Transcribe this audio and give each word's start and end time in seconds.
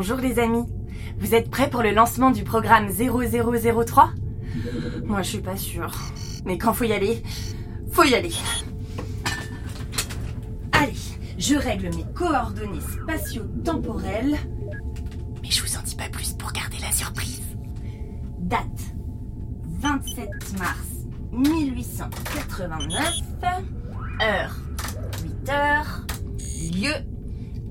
Bonjour 0.00 0.18
les 0.18 0.38
amis. 0.38 0.64
Vous 1.18 1.34
êtes 1.34 1.50
prêts 1.50 1.68
pour 1.68 1.82
le 1.82 1.90
lancement 1.90 2.30
du 2.30 2.44
programme 2.44 2.88
0003 2.88 4.10
Moi 5.04 5.22
je 5.22 5.28
suis 5.28 5.40
pas 5.40 5.56
sûre. 5.56 5.90
Mais 6.44 6.56
quand 6.56 6.72
faut 6.72 6.84
y 6.84 6.92
aller, 6.92 7.20
faut 7.90 8.04
y 8.04 8.14
aller. 8.14 8.30
Allez, 10.70 10.94
je 11.36 11.56
règle 11.56 11.90
mes 11.96 12.04
coordonnées 12.14 12.78
spatio-temporelles. 12.80 14.36
Mais 15.42 15.50
je 15.50 15.64
vous 15.64 15.76
en 15.76 15.82
dis 15.82 15.96
pas 15.96 16.08
plus 16.08 16.32
pour 16.34 16.52
garder 16.52 16.76
la 16.80 16.92
surprise. 16.92 17.42
Date 18.38 18.94
27 19.80 20.28
mars 20.60 21.08
1889. 21.32 23.20
Heure 24.22 24.56
8 25.24 25.50
heures. 25.50 26.06
Lieu 26.72 26.94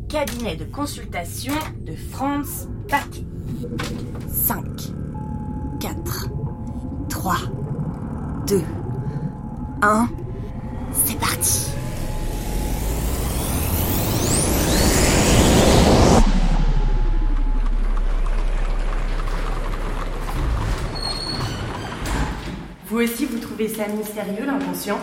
cabinet 0.10 0.56
de 0.56 0.64
consultation 0.64 1.54
de 1.82 1.94
Franz 1.94 2.68
Paquet. 2.88 3.26
5, 4.30 4.64
4, 5.82 6.30
3, 7.10 7.36
2, 8.48 8.62
1. 9.82 10.10
C'est 10.94 11.20
parti. 11.20 11.72
Vous 22.86 23.00
aussi, 23.00 23.26
vous 23.26 23.40
trouvez 23.40 23.68
ça 23.68 23.88
mystérieux, 23.90 24.46
l'inconscient? 24.46 25.00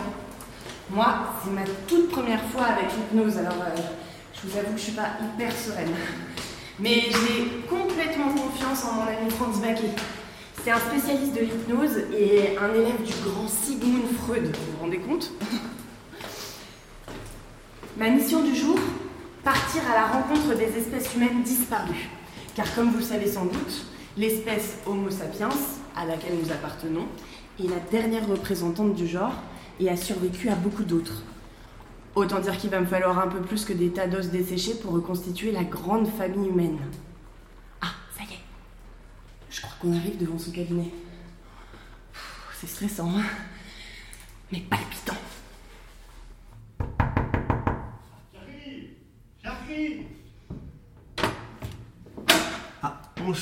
Moi, 0.89 1.05
c'est 1.43 1.51
ma 1.51 1.61
toute 1.87 2.09
première 2.09 2.41
fois 2.45 2.63
avec 2.63 2.85
l'hypnose, 2.95 3.37
alors 3.37 3.53
euh, 3.53 3.79
je 4.35 4.49
vous 4.49 4.57
avoue 4.57 4.73
que 4.73 4.77
je 4.77 4.83
suis 4.83 4.91
pas 4.93 5.11
hyper 5.21 5.51
sereine. 5.51 5.93
Mais 6.79 7.03
j'ai 7.09 7.67
complètement 7.69 8.29
confiance 8.29 8.83
en 8.85 8.93
mon 8.93 9.01
ami 9.03 9.29
Franz 9.29 9.61
Baquet. 9.61 9.91
C'est 10.63 10.71
un 10.71 10.79
spécialiste 10.79 11.33
de 11.33 11.41
l'hypnose 11.41 11.97
et 12.17 12.57
un 12.57 12.73
élève 12.73 13.03
du 13.03 13.13
grand 13.23 13.47
Sigmund 13.47 14.07
Freud, 14.23 14.45
vous 14.45 14.71
vous 14.71 14.81
rendez 14.81 14.97
compte? 14.99 15.31
Ma 17.97 18.09
mission 18.09 18.43
du 18.43 18.55
jour 18.55 18.77
Partir 19.43 19.83
à 19.89 19.93
la 19.93 20.07
rencontre 20.07 20.57
des 20.57 20.77
espèces 20.77 21.13
humaines 21.15 21.43
disparues. 21.43 22.09
Car 22.55 22.73
comme 22.73 22.89
vous 22.89 22.97
le 22.97 23.03
savez 23.03 23.27
sans 23.27 23.45
doute, 23.45 23.85
l'espèce 24.17 24.77
Homo 24.87 25.11
sapiens, 25.11 25.49
à 25.95 26.05
laquelle 26.05 26.35
nous 26.41 26.51
appartenons, 26.51 27.05
est 27.59 27.69
la 27.69 27.79
dernière 27.91 28.27
représentante 28.27 28.95
du 28.95 29.07
genre 29.07 29.35
et 29.79 29.89
a 29.89 29.95
survécu 29.95 30.49
à 30.49 30.55
beaucoup 30.55 30.83
d'autres. 30.83 31.21
Autant 32.15 32.39
dire 32.39 32.57
qu'il 32.57 32.69
va 32.69 32.79
me 32.79 32.85
falloir 32.85 33.19
un 33.19 33.27
peu 33.27 33.41
plus 33.41 33.65
que 33.65 33.73
des 33.73 33.91
tas 33.91 34.07
d'os 34.07 34.29
desséchés 34.29 34.75
pour 34.75 34.93
reconstituer 34.93 35.51
la 35.51 35.63
grande 35.63 36.07
famille 36.07 36.47
humaine. 36.47 36.79
Ah, 37.81 37.91
ça 38.17 38.23
y 38.23 38.33
est. 38.33 38.39
Je 39.49 39.61
crois 39.61 39.73
qu'on 39.81 39.93
arrive 39.93 40.17
devant 40.17 40.39
son 40.39 40.51
cabinet. 40.51 40.91
C'est 42.59 42.67
stressant, 42.67 43.11
hein 43.17 43.23
mais 44.51 44.59
palpitant. 44.59 45.14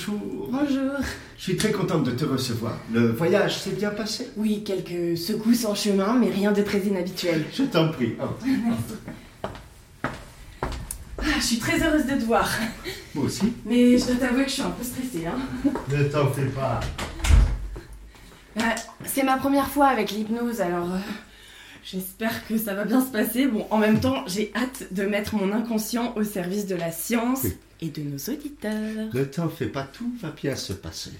Bonjour. 0.08 0.50
Bonjour. 0.52 0.92
Je 1.38 1.44
suis 1.44 1.58
très 1.58 1.72
contente 1.72 2.04
de 2.06 2.12
te 2.12 2.26
recevoir. 2.26 2.78
Le 2.92 3.12
voyage 3.12 3.58
s'est 3.60 3.72
bien 3.72 3.90
passé? 3.90 4.30
Oui, 4.38 4.64
quelques 4.64 5.18
secousses 5.18 5.66
en 5.66 5.76
chemin, 5.76 6.14
mais 6.20 6.30
rien 6.30 6.52
de 6.52 6.62
très 6.62 6.80
inhabituel. 6.80 7.46
Je 7.54 7.64
t'en 7.64 7.90
prie. 7.90 8.14
Oh, 8.22 8.26
Ah, 11.20 11.38
je 11.40 11.44
suis 11.46 11.58
très 11.58 11.82
heureuse 11.82 12.06
de 12.06 12.16
te 12.20 12.26
voir. 12.26 12.50
moi 13.16 13.26
aussi. 13.26 13.54
Mais 13.66 13.98
je 13.98 14.06
dois 14.08 14.16
t'avouer 14.16 14.44
que 14.44 14.50
je 14.50 14.54
suis 14.56 14.62
un 14.64 14.72
peu 14.72 14.84
stressée. 14.84 15.26
Hein. 15.26 15.72
Ne 15.90 16.04
t'en 16.06 16.28
fais 16.32 16.46
pas. 16.48 16.80
Euh, 18.58 18.62
c'est 19.06 19.24
ma 19.24 19.38
première 19.38 19.68
fois 19.68 19.88
avec 19.88 20.12
l'hypnose, 20.12 20.62
alors 20.62 20.94
euh, 20.94 20.98
j'espère 21.84 22.46
que 22.48 22.58
ça 22.58 22.74
va 22.74 22.84
bien 22.86 23.02
se 23.02 23.10
passer. 23.10 23.48
Bon, 23.48 23.66
en 23.72 23.78
même 23.78 24.00
temps, 24.00 24.24
j'ai 24.28 24.52
hâte 24.56 24.88
de 24.92 25.04
mettre 25.04 25.36
mon 25.36 25.52
inconscient 25.54 26.14
au 26.18 26.24
service 26.24 26.68
de 26.68 26.76
la 26.76 26.92
science 26.92 27.42
Oui. 27.46 27.56
Et 27.84 27.90
de 27.90 28.02
nos 28.02 28.18
auditeurs. 28.18 29.14
Ne 29.14 29.24
t'en 29.26 29.50
fais 29.50 29.68
pas, 29.68 29.84
tout 29.84 30.12
va 30.22 30.32
bien 30.32 30.56
se 30.56 30.74
passer. 30.74 31.12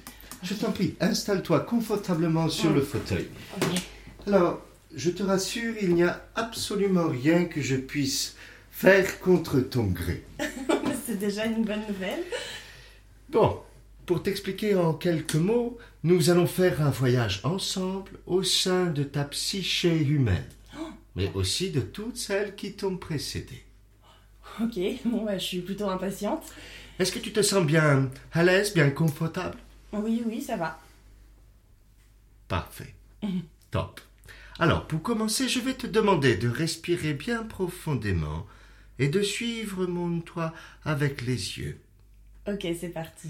Je 0.44 0.54
t'en 0.54 0.72
prie, 0.72 0.96
installe-toi 1.00 1.62
confortablement 1.62 2.50
sur 2.50 2.72
le 2.72 2.82
fauteuil. 2.82 3.28
Ok. 3.58 3.82
Alors, 4.28 4.62
je 4.96 5.10
te 5.10 5.24
rassure, 5.24 5.76
il 5.82 5.94
n'y 5.94 6.04
a 6.04 6.26
absolument 6.36 7.08
rien 7.08 7.46
que 7.46 7.62
je 7.62 7.76
puisse 7.76 8.36
faire 8.72 9.20
contre 9.20 9.60
ton 9.60 9.86
gré. 9.86 10.24
c'est 11.06 11.20
déjà 11.20 11.46
une 11.46 11.64
bonne 11.64 11.86
nouvelle. 11.88 12.24
Bon, 13.30 13.60
pour 14.06 14.24
t'expliquer 14.24 14.76
en 14.76 14.94
quelques 14.94 15.36
mots, 15.36 15.78
nous 16.04 16.30
allons 16.30 16.48
faire 16.48 16.82
un 16.82 16.90
voyage 16.90 17.42
ensemble 17.44 18.12
au 18.26 18.44
sein 18.44 18.86
de 18.86 19.04
ta 19.04 19.26
psyché 19.26 19.98
humaine, 19.98 20.48
mais 21.16 21.30
aussi 21.34 21.72
de 21.72 21.82
toutes 21.82 22.18
celles 22.18 22.56
qui 22.56 22.74
t'ont 22.74 22.98
précédé. 22.98 23.64
Ok, 24.62 24.80
bon, 25.06 25.26
bah, 25.26 25.38
je 25.38 25.44
suis 25.44 25.62
plutôt 25.62 25.90
impatiente. 25.90 26.44
Est-ce 27.00 27.12
que 27.12 27.20
tu 27.20 27.32
te 27.32 27.42
sens 27.42 27.66
bien 27.66 28.10
à 28.34 28.44
l'aise, 28.44 28.74
bien 28.74 28.90
confortable? 28.92 29.58
Oui, 29.92 30.24
oui, 30.26 30.42
ça 30.42 30.58
va. 30.58 30.80
Parfait. 32.48 32.94
Top. 33.72 34.00
Alors, 34.60 34.86
pour 34.86 35.02
commencer, 35.02 35.48
je 35.48 35.60
vais 35.60 35.74
te 35.74 35.88
demander 35.88 36.36
de 36.36 36.48
respirer 36.48 37.14
bien 37.14 37.44
profondément 37.44 38.46
et 39.00 39.08
de 39.08 39.22
suivre 39.22 39.88
mon 39.88 40.20
toit 40.22 40.54
avec 40.86 41.22
les 41.24 41.58
yeux. 41.58 41.80
Ok, 42.48 42.68
c'est 42.80 42.90
parti. 42.90 43.30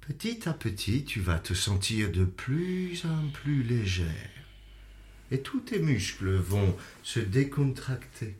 Petit 0.00 0.48
à 0.48 0.52
petit, 0.52 1.04
tu 1.04 1.20
vas 1.20 1.38
te 1.38 1.54
sentir 1.54 2.10
de 2.10 2.24
plus 2.24 3.04
en 3.04 3.28
plus 3.28 3.62
légère. 3.62 4.30
Et 5.30 5.40
tous 5.40 5.60
tes 5.60 5.78
muscles 5.78 6.34
vont 6.34 6.76
se 7.02 7.20
décontracter. 7.20 8.34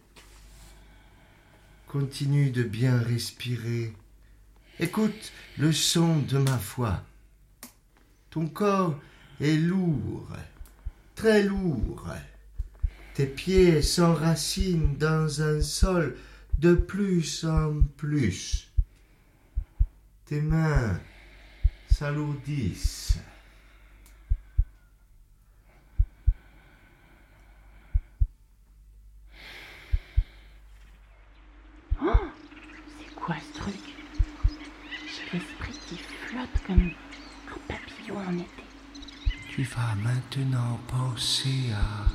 Continue 1.92 2.48
de 2.48 2.62
bien 2.62 2.98
respirer. 2.98 3.92
Écoute 4.80 5.30
le 5.58 5.72
son 5.72 6.20
de 6.20 6.38
ma 6.38 6.56
voix. 6.56 7.02
Ton 8.30 8.46
corps 8.46 8.98
est 9.42 9.58
lourd, 9.58 10.26
très 11.14 11.42
lourd. 11.42 12.08
Tes 13.12 13.26
pieds 13.26 13.82
s'enracinent 13.82 14.96
dans 14.96 15.42
un 15.42 15.60
sol 15.60 16.16
de 16.58 16.72
plus 16.74 17.44
en 17.44 17.82
plus. 17.98 18.72
Tes 20.24 20.40
mains 20.40 20.98
s'alourdissent. 21.90 23.18
C'est 32.98 33.14
quoi 33.14 33.36
ce 33.38 33.60
truc 33.60 33.74
J'ai 35.06 35.38
l'esprit 35.38 35.78
qui 35.86 35.96
flotte 35.96 36.66
comme 36.66 36.90
un 37.48 37.58
papillon 37.68 38.16
en 38.16 38.34
été. 38.38 38.64
Tu 39.54 39.64
vas 39.64 39.94
maintenant 40.02 40.78
penser 40.88 41.72
à 41.74 42.06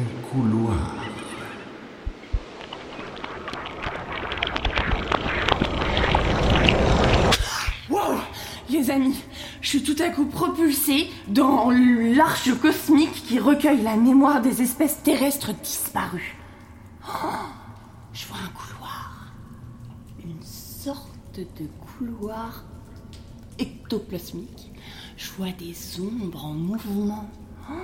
un 0.00 0.30
couloir. 0.30 0.94
Wow 7.90 8.18
Les 8.70 8.90
amis, 8.90 9.22
je 9.60 9.68
suis 9.68 9.82
tout 9.82 10.02
à 10.02 10.08
coup 10.08 10.24
propulsée 10.24 11.10
dans 11.26 11.70
l'arche 11.70 12.50
cosmique 12.58 13.12
qui 13.12 13.38
recueille 13.38 13.82
la 13.82 13.96
mémoire 13.96 14.40
des 14.40 14.62
espèces 14.62 15.02
terrestres 15.02 15.52
disparues. 15.52 16.34
Oh, 17.06 17.26
je 18.14 18.26
vois 18.26 18.38
un 18.38 18.48
couloir. 18.56 19.34
Une 20.24 20.42
sorte 20.42 21.36
de 21.36 21.66
couloir 21.98 22.64
ectoplasmique. 23.58 24.67
Je 25.18 25.30
vois 25.36 25.50
des 25.50 25.74
ombres 26.00 26.44
en 26.44 26.52
mouvement. 26.54 27.28
Oh, 27.68 27.74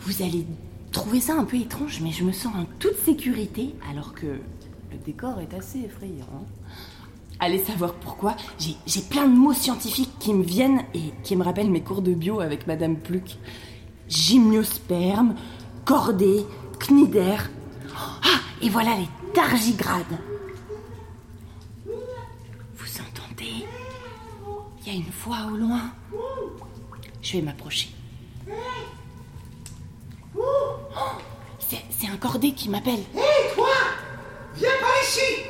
vous 0.00 0.22
allez 0.22 0.44
trouver 0.90 1.20
ça 1.20 1.34
un 1.34 1.44
peu 1.44 1.56
étrange, 1.56 2.00
mais 2.02 2.10
je 2.10 2.24
me 2.24 2.32
sens 2.32 2.52
en 2.54 2.64
toute 2.80 2.96
sécurité 2.98 3.76
alors 3.90 4.12
que 4.12 4.26
le 4.26 4.98
décor 5.06 5.38
est 5.38 5.54
assez 5.54 5.82
effrayant. 5.82 6.26
hein. 6.34 6.44
Allez 7.38 7.62
savoir 7.62 7.94
pourquoi, 7.94 8.36
j'ai 8.58 8.74
j'ai 8.86 9.02
plein 9.02 9.26
de 9.28 9.36
mots 9.36 9.52
scientifiques 9.52 10.18
qui 10.18 10.34
me 10.34 10.42
viennent 10.42 10.82
et 10.94 11.12
qui 11.22 11.36
me 11.36 11.44
rappellent 11.44 11.70
mes 11.70 11.82
cours 11.82 12.02
de 12.02 12.12
bio 12.12 12.40
avec 12.40 12.66
Madame 12.66 12.96
Pluck. 12.96 13.36
Gymnosperme, 14.08 15.36
cordée, 15.84 16.44
cnidaire. 16.80 17.50
Ah, 17.96 18.40
et 18.62 18.68
voilà 18.68 18.96
les 18.96 19.08
tardigrades. 19.32 20.18
Vous 21.86 23.00
entendez 23.00 23.64
Il 24.86 24.92
y 24.92 24.96
a 24.96 24.98
une 24.98 25.10
voix 25.24 25.50
au 25.52 25.56
loin. 25.56 25.90
Je 27.22 27.32
vais 27.34 27.42
m'approcher. 27.42 27.88
Oh, 30.36 30.42
C'est 31.58 32.08
un 32.08 32.16
cordé 32.16 32.52
qui 32.52 32.68
m'appelle. 32.68 33.00
Hé, 33.14 33.54
toi 33.54 33.68
Viens 34.56 34.68
par 34.80 34.90
ici 35.02 35.44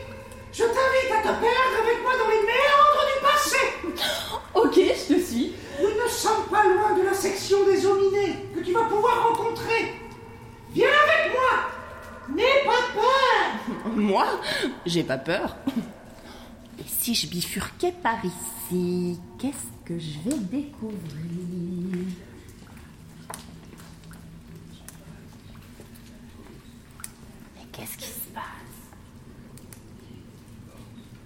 Je 0.53 0.63
t'invite 0.63 1.11
à 1.13 1.23
te 1.23 1.41
perdre 1.41 1.77
avec 1.83 2.03
moi 2.03 2.13
dans 2.17 2.29
les 2.31 2.47
méandres 2.47 3.05
du 3.13 3.23
passé. 3.23 4.03
Ok, 4.55 4.75
je 4.77 5.15
te 5.15 5.21
suis. 5.21 5.53
Nous 5.83 5.89
ne 5.89 6.09
sommes 6.09 6.45
pas 6.49 6.63
loin 6.65 6.97
de 6.97 7.03
la 7.03 7.13
section 7.13 7.65
des 7.67 7.85
hominés 7.85 8.37
que 8.55 8.61
tu 8.61 8.73
vas 8.73 8.85
pouvoir 8.85 9.29
rencontrer. 9.31 9.95
Viens 10.73 10.87
avec 10.89 11.33
moi. 11.33 12.37
N'aie 12.37 12.65
pas 12.65 12.83
peur. 12.95 13.93
Moi? 13.97 14.27
J'ai 14.87 15.03
pas 15.03 15.19
peur. 15.19 15.57
Et 16.79 16.85
si 16.87 17.15
je 17.17 17.27
bifurquais 17.27 17.93
par 18.03 18.25
ici, 18.25 18.35
qu'est-ce 19.39 19.85
que 19.85 19.99
je 19.99 20.19
vais 20.21 20.39
découvrir? 20.39 22.07
Mais 27.57 27.67
qu'est-ce 27.73 27.97
qui 27.99 28.07
se 28.07 28.29
passe? 28.33 28.43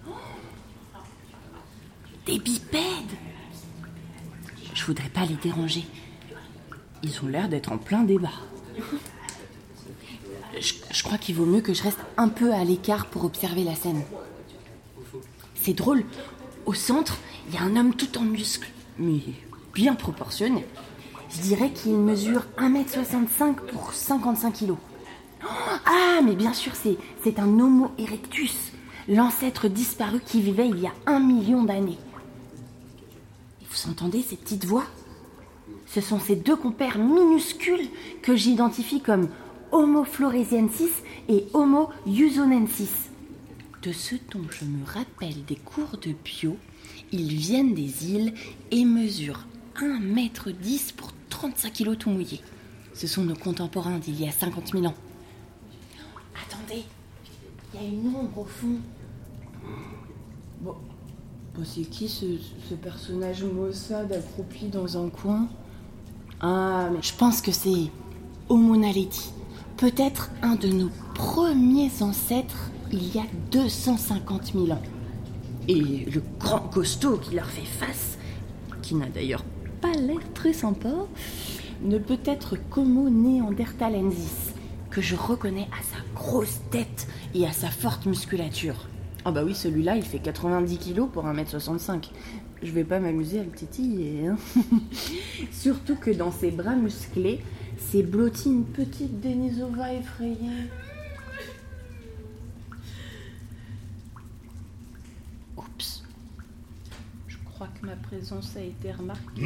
Oh 0.08 0.12
Des 2.26 2.38
bipèdes 2.38 2.82
Je 4.74 4.84
voudrais 4.84 5.08
pas 5.08 5.24
les 5.24 5.36
déranger. 5.36 5.84
Ils 7.02 7.22
ont 7.22 7.28
l'air 7.28 7.48
d'être 7.48 7.70
en 7.72 7.78
plein 7.78 8.02
débat. 8.02 8.32
Je, 10.60 10.74
je 10.90 11.02
crois 11.04 11.18
qu'il 11.18 11.36
vaut 11.36 11.46
mieux 11.46 11.60
que 11.60 11.72
je 11.72 11.82
reste 11.84 12.00
un 12.16 12.28
peu 12.28 12.52
à 12.52 12.64
l'écart 12.64 13.06
pour 13.06 13.24
observer 13.24 13.62
la 13.62 13.76
scène. 13.76 14.02
C'est 15.54 15.74
drôle. 15.74 16.04
Au 16.68 16.74
centre, 16.74 17.16
il 17.48 17.54
y 17.54 17.56
a 17.56 17.62
un 17.62 17.76
homme 17.76 17.94
tout 17.94 18.18
en 18.18 18.24
muscles, 18.24 18.68
mais 18.98 19.20
bien 19.72 19.94
proportionné. 19.94 20.66
Je 21.30 21.40
dirais 21.40 21.72
qu'il 21.72 21.94
mesure 21.94 22.42
1m65 22.58 23.54
pour 23.72 23.94
55 23.94 24.52
kg. 24.52 24.74
Ah, 25.86 26.20
mais 26.22 26.34
bien 26.34 26.52
sûr, 26.52 26.72
c'est, 26.74 27.38
un 27.38 27.58
Homo 27.58 27.90
erectus, 27.96 28.72
l'ancêtre 29.08 29.68
disparu 29.68 30.20
qui 30.20 30.42
vivait 30.42 30.68
il 30.68 30.80
y 30.80 30.86
a 30.86 30.92
un 31.06 31.20
million 31.20 31.62
d'années. 31.62 31.96
Vous 33.70 33.90
entendez 33.90 34.20
ces 34.20 34.36
petites 34.36 34.66
voix? 34.66 34.84
Ce 35.86 36.02
sont 36.02 36.20
ces 36.20 36.36
deux 36.36 36.56
compères 36.56 36.98
minuscules 36.98 37.88
que 38.20 38.36
j'identifie 38.36 39.00
comme 39.00 39.30
Homo 39.72 40.04
floresiensis 40.04 41.02
et 41.30 41.46
Homo 41.54 41.88
usonensis. 42.06 43.07
De 43.82 43.92
ce 43.92 44.16
dont 44.32 44.44
je 44.50 44.64
me 44.64 44.84
rappelle 44.84 45.44
des 45.46 45.56
cours 45.56 45.98
de 45.98 46.12
bio, 46.24 46.56
ils 47.12 47.34
viennent 47.36 47.74
des 47.74 48.10
îles 48.10 48.34
et 48.72 48.84
mesurent 48.84 49.46
1m10 49.76 50.94
pour 50.94 51.12
35 51.30 51.72
kg 51.72 51.96
tout 51.96 52.10
mouillé. 52.10 52.40
Ce 52.94 53.06
sont 53.06 53.22
nos 53.22 53.36
contemporains 53.36 53.98
d'il 53.98 54.20
y 54.20 54.26
a 54.26 54.32
50 54.32 54.72
000 54.72 54.86
ans. 54.86 54.94
Attendez, 56.34 56.84
il 57.72 57.80
y 57.80 57.84
a 57.84 57.88
une 57.88 58.08
ombre 58.08 58.38
au 58.38 58.44
fond. 58.44 58.78
Bon, 60.60 60.74
bon, 61.54 61.62
c'est 61.64 61.82
qui 61.82 62.08
ce, 62.08 62.26
ce 62.68 62.74
personnage 62.74 63.44
maussade 63.44 64.12
accroupi 64.12 64.66
dans 64.66 65.00
un 65.00 65.08
coin? 65.08 65.48
Ah, 66.40 66.90
mais 66.92 67.02
je 67.02 67.14
pense 67.14 67.40
que 67.40 67.52
c'est 67.52 67.92
Homo 68.48 68.76
naledi. 68.76 69.30
Peut-être 69.76 70.30
un 70.42 70.56
de 70.56 70.66
nos 70.66 70.90
premiers 71.14 71.92
ancêtres 72.00 72.72
il 72.92 73.14
y 73.14 73.18
a 73.18 73.24
250 73.52 74.52
000 74.52 74.70
ans. 74.70 74.82
Et 75.68 75.80
le 75.80 76.22
grand 76.38 76.60
costaud 76.60 77.18
qui 77.18 77.34
leur 77.34 77.46
fait 77.46 77.64
face, 77.66 78.18
qui 78.82 78.94
n'a 78.94 79.06
d'ailleurs 79.08 79.44
pas 79.80 79.92
l'air 79.92 80.20
très 80.34 80.52
sympa, 80.52 80.92
ne 81.82 81.98
peut 81.98 82.18
être 82.24 82.56
qu'Homo 82.70 83.08
neanderthalensis, 83.10 84.52
que 84.90 85.00
je 85.00 85.14
reconnais 85.14 85.68
à 85.78 85.82
sa 85.82 86.02
grosse 86.14 86.60
tête 86.70 87.06
et 87.34 87.46
à 87.46 87.52
sa 87.52 87.68
forte 87.68 88.06
musculature. 88.06 88.88
Ah 89.24 89.30
bah 89.30 89.42
oui, 89.44 89.54
celui-là, 89.54 89.96
il 89.96 90.02
fait 90.04 90.18
90 90.20 90.78
kilos 90.78 91.08
pour 91.12 91.26
1m65. 91.26 92.10
Je 92.62 92.72
vais 92.72 92.84
pas 92.84 92.98
m'amuser 92.98 93.40
à 93.40 93.44
le 93.44 93.50
titiller. 93.50 94.26
hein. 94.26 94.36
Surtout 95.52 95.96
que 95.96 96.10
dans 96.10 96.32
ses 96.32 96.50
bras 96.50 96.74
musclés, 96.74 97.40
s'est 97.76 98.02
blottie 98.02 98.48
une 98.48 98.64
petite 98.64 99.20
Denisova 99.20 99.92
effrayée. 99.92 100.36
Oups. 105.56 106.02
Je 107.28 107.36
a 108.56 108.60
été 108.60 108.92
remarquée. 108.92 109.42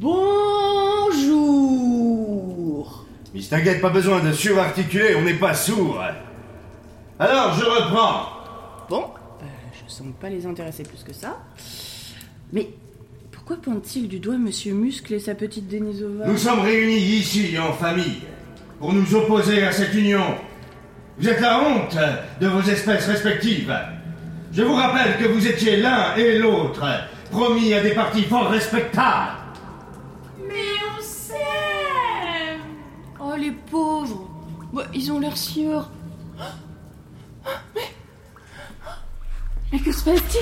Bonjour 0.00 1.44
Mais 3.34 3.40
t'inquiète, 3.42 3.82
pas 3.82 3.90
besoin 3.90 4.20
de 4.24 4.32
surarticuler, 4.32 5.14
on 5.16 5.22
n'est 5.22 5.34
pas 5.34 5.52
sourd. 5.54 6.00
Alors, 7.18 7.54
je 7.54 7.64
reprends. 7.64 8.28
Bon, 8.88 9.04
euh, 9.42 9.44
je 9.74 9.92
sens 9.92 10.06
pas 10.18 10.30
les 10.30 10.46
intéresser 10.46 10.84
plus 10.84 11.02
que 11.04 11.12
ça. 11.12 11.38
Mais 12.52 12.70
pourquoi 13.30 13.56
pointe-t-il 13.56 14.08
du 14.08 14.20
doigt 14.20 14.38
Monsieur 14.38 14.72
Muscle 14.72 15.12
et 15.12 15.20
sa 15.20 15.34
petite 15.34 15.68
Denisova? 15.68 16.26
Nous 16.26 16.38
sommes 16.38 16.60
réunis 16.60 16.96
ici 16.96 17.58
en 17.58 17.74
famille 17.74 18.22
pour 18.78 18.94
nous 18.94 19.14
opposer 19.14 19.62
à 19.64 19.72
cette 19.72 19.92
union. 19.92 20.34
Vous 21.20 21.28
êtes 21.28 21.40
la 21.40 21.60
honte 21.60 21.98
de 22.40 22.46
vos 22.48 22.62
espèces 22.62 23.06
respectives. 23.06 23.76
Je 24.54 24.62
vous 24.62 24.74
rappelle 24.74 25.18
que 25.18 25.26
vous 25.26 25.46
étiez 25.46 25.76
l'un 25.76 26.14
et 26.16 26.38
l'autre 26.38 26.86
promis 27.30 27.74
à 27.74 27.82
des 27.82 27.92
partis 27.92 28.22
fort 28.22 28.48
respectables. 28.48 29.32
Mais 30.48 30.54
on 30.96 31.02
s'aime 31.02 32.60
Oh 33.20 33.34
les 33.38 33.50
pauvres 33.50 34.30
Bah, 34.72 34.84
Ils 34.94 35.12
ont 35.12 35.20
l'air 35.20 35.36
si 35.36 35.66
heureux. 35.66 35.84
Mais... 37.74 37.82
Mais 39.72 39.78
que 39.78 39.92
se 39.92 40.02
passe-t-il? 40.02 40.40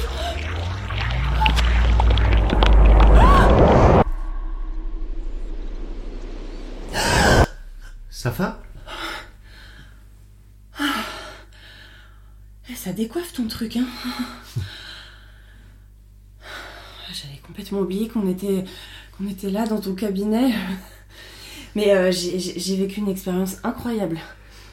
Safa? 8.11 8.59
Eh, 8.63 8.68
Ça 12.85 12.93
décoiffe 12.93 13.33
ton 13.33 13.49
truc, 13.49 13.77
hein 13.77 13.87
J'avais 17.13 17.39
complètement 17.45 17.81
oublié 17.81 18.09
qu'on 18.09 18.29
était, 18.31 18.65
qu'on 19.17 19.27
était 19.29 19.51
là 19.51 19.67
dans 19.67 19.81
ton 19.81 19.94
cabinet. 19.94 20.53
Mais 21.75 21.91
euh, 21.91 22.13
j'ai- 22.13 22.77
vécu 22.77 23.01
une 23.01 23.08
expérience 23.08 23.56
incroyable. 23.65 24.19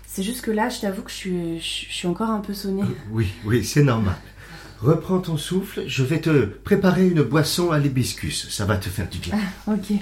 C'est 0.06 0.22
juste 0.24 0.42
que 0.42 0.52
là, 0.52 0.70
je 0.70 0.82
t'avoue 0.82 1.02
que 1.02 1.10
je 1.10 1.16
suis, 1.16 1.60
je 1.60 1.94
suis 1.94 2.08
encore 2.08 2.30
un 2.30 2.40
peu 2.42 2.54
sonnée. 2.54 2.84
Oui, 3.10 3.28
oui, 3.44 3.66
c'est 3.66 3.84
normal. 3.84 4.16
Reprends 4.82 5.20
ton 5.20 5.38
souffle, 5.38 5.84
je 5.88 6.04
vais 6.04 6.22
te 6.22 6.46
préparer 6.46 7.08
une 7.08 7.24
boisson 7.24 7.72
à 7.72 7.80
l'hibiscus. 7.80 8.50
Ça 8.50 8.66
va 8.66 8.78
te 8.78 8.88
faire 8.88 9.10
du 9.10 9.18
bien. 9.18 9.38
Ok. 9.68 9.94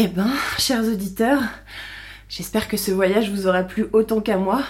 Eh 0.00 0.06
ben, 0.06 0.30
chers 0.58 0.84
auditeurs, 0.84 1.42
j'espère 2.28 2.68
que 2.68 2.76
ce 2.76 2.92
voyage 2.92 3.32
vous 3.32 3.48
aura 3.48 3.64
plu 3.64 3.86
autant 3.92 4.20
qu'à 4.20 4.36
moi. 4.36 4.62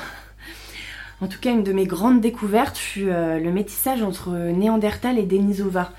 En 1.20 1.26
tout 1.26 1.38
cas, 1.38 1.50
une 1.50 1.64
de 1.64 1.75
mes 1.75 1.85
grandes 1.85 2.23
découvertes 2.23 2.78
fut 2.78 3.11
euh, 3.11 3.38
le 3.38 3.52
métissage 3.52 4.02
entre 4.02 4.30
Néandertal 4.30 5.18
et 5.18 5.25
Denisova. 5.25 5.92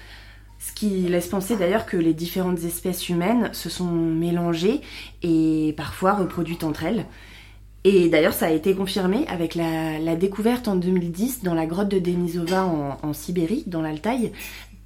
Ce 0.58 0.74
qui 0.74 1.02
laisse 1.02 1.28
penser 1.28 1.58
d'ailleurs 1.58 1.86
que 1.86 1.96
les 1.96 2.16
différentes 2.16 2.64
espèces 2.64 3.08
humaines 3.08 3.52
se 3.54 3.70
sont 3.70 3.92
mélangées 3.92 4.82
et 5.22 5.76
parfois 5.78 6.14
reproduites 6.14 6.64
entre 6.64 6.86
elles. 6.86 7.06
Et 7.84 8.10
d'ailleurs, 8.10 8.34
ça 8.34 8.48
a 8.48 8.52
été 8.52 8.74
confirmé 8.74 9.28
avec 9.28 9.54
la, 9.54 10.16
découverte 10.16 10.68
en 10.68 10.76
2010 10.76 11.44
dans 11.44 11.54
la 11.54 11.68
grotte 11.68 11.90
de 11.90 12.00
Denisova 12.00 12.66
en, 12.66 12.98
en 13.04 13.14
Sibérie, 13.14 13.64
dans 13.68 13.84
l'Altaï, 13.84 14.32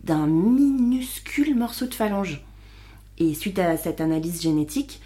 d'un 0.03 0.27
minuscule 0.27 1.55
morceau 1.55 1.85
de 1.85 1.93
phalange. 1.93 2.43
Et 3.19 3.33
suite 3.33 3.59
à 3.59 3.77
cette 3.77 4.01
analyse 4.01 4.41
génétique, 4.41 5.01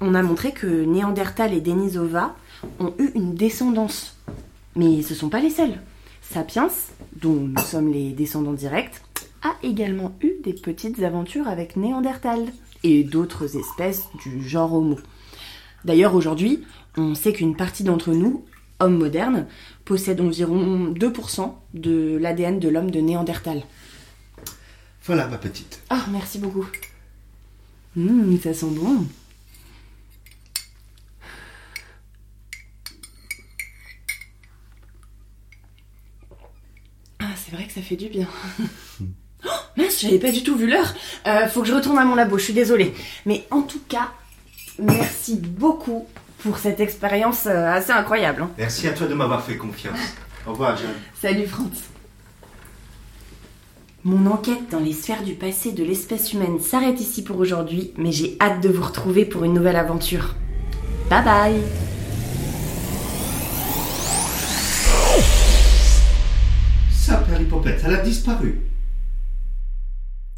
on 0.00 0.14
a 0.14 0.22
montré 0.22 0.52
que 0.52 0.84
Néandertal 0.84 1.52
et 1.52 1.60
Denisova 1.60 2.36
ont 2.78 2.94
eu 2.98 3.10
une 3.14 3.34
descendance. 3.34 4.16
Mais 4.76 5.02
ce 5.02 5.12
ne 5.12 5.18
sont 5.18 5.28
pas 5.28 5.40
les 5.40 5.50
seuls. 5.50 5.80
Sapiens, 6.22 6.68
dont 7.20 7.34
nous 7.34 7.62
sommes 7.62 7.92
les 7.92 8.12
descendants 8.12 8.52
directs, 8.52 9.02
a 9.42 9.54
également 9.62 10.16
eu 10.22 10.32
des 10.42 10.54
petites 10.54 11.02
aventures 11.02 11.48
avec 11.48 11.76
Néandertal 11.76 12.46
et 12.82 13.04
d'autres 13.04 13.56
espèces 13.56 14.04
du 14.24 14.46
genre 14.46 14.72
Homo. 14.72 14.98
D'ailleurs, 15.84 16.14
aujourd'hui, 16.14 16.64
on 16.96 17.14
sait 17.14 17.32
qu'une 17.32 17.56
partie 17.56 17.84
d'entre 17.84 18.12
nous, 18.12 18.44
hommes 18.80 18.98
modernes, 18.98 19.46
possède 19.84 20.20
environ 20.20 20.92
2% 20.92 21.52
de 21.74 22.16
l'ADN 22.20 22.58
de 22.58 22.68
l'homme 22.68 22.90
de 22.90 23.00
Néandertal. 23.00 23.62
Voilà, 25.04 25.26
ma 25.26 25.36
petite. 25.36 25.82
Ah, 25.90 26.06
merci 26.10 26.38
beaucoup. 26.38 26.66
Hum, 27.96 28.38
ça 28.42 28.52
sent 28.54 28.70
bon. 28.70 29.06
Ah, 37.20 37.24
c'est 37.36 37.54
vrai 37.54 37.66
que 37.66 37.72
ça 37.72 37.80
fait 37.82 37.96
du 37.96 38.08
bien. 38.08 38.28
Oh, 39.46 39.50
mince, 39.76 40.00
j'avais 40.00 40.18
pas 40.18 40.32
du 40.32 40.42
tout 40.42 40.56
vu 40.56 40.66
l'heure. 40.66 40.94
Euh, 41.26 41.46
faut 41.48 41.60
que 41.60 41.68
je 41.68 41.74
retourne 41.74 41.98
à 41.98 42.04
mon 42.06 42.14
labo, 42.14 42.38
je 42.38 42.44
suis 42.44 42.54
désolée. 42.54 42.94
Mais 43.26 43.44
en 43.50 43.60
tout 43.60 43.82
cas, 43.86 44.10
merci 44.78 45.36
beaucoup 45.36 46.06
pour 46.38 46.56
cette 46.56 46.80
expérience 46.80 47.44
euh, 47.44 47.66
assez 47.70 47.90
incroyable. 47.92 48.40
hein. 48.44 48.50
Merci 48.56 48.88
à 48.88 48.92
toi 48.94 49.06
de 49.06 49.12
m'avoir 49.12 49.44
fait 49.44 49.58
confiance. 49.58 49.98
Au 50.46 50.52
revoir, 50.52 50.78
John. 50.78 50.88
Salut 51.20 51.46
Franz. 51.46 51.68
Mon 54.06 54.26
enquête 54.26 54.68
dans 54.70 54.80
les 54.80 54.92
sphères 54.92 55.24
du 55.24 55.32
passé 55.32 55.72
de 55.72 55.82
l'espèce 55.82 56.34
humaine 56.34 56.60
s'arrête 56.60 57.00
ici 57.00 57.24
pour 57.24 57.38
aujourd'hui, 57.38 57.94
mais 57.96 58.12
j'ai 58.12 58.36
hâte 58.38 58.62
de 58.62 58.68
vous 58.68 58.82
retrouver 58.82 59.24
pour 59.24 59.44
une 59.44 59.54
nouvelle 59.54 59.76
aventure. 59.76 60.34
Bye 61.08 61.24
bye 61.24 61.62
Ça, 66.92 67.16
Perlipopette, 67.26 67.80
elle 67.82 67.94
a 67.94 68.02
disparu. 68.02 68.60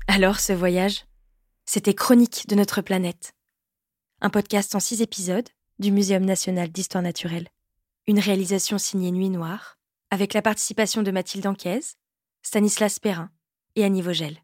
Alors, 0.07 0.39
ce 0.39 0.53
voyage, 0.53 1.05
c'était 1.65 1.95
Chronique 1.95 2.47
de 2.47 2.55
notre 2.55 2.83
planète. 2.83 3.33
Un 4.21 4.31
podcast 4.31 4.77
en 4.77 4.81
six 4.81 5.03
épisodes 5.03 5.49
du 5.81 5.91
Muséum 5.91 6.25
national 6.25 6.69
d'histoire 6.69 7.03
naturelle. 7.03 7.49
Une 8.07 8.21
réalisation 8.21 8.79
signée 8.79 9.11
Nuit 9.11 9.31
Noire, 9.31 9.77
avec 10.13 10.35
la 10.35 10.43
participation 10.43 11.03
de 11.03 11.11
Mathilde 11.11 11.49
Anquez, 11.49 11.81
Stanislas 12.43 13.01
Perrin 13.01 13.29
et 13.77 13.85
Annie 13.85 14.03
Vogel. 14.03 14.37